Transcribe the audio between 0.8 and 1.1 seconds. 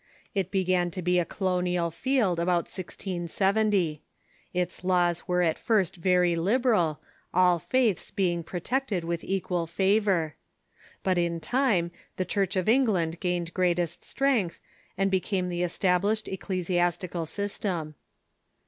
to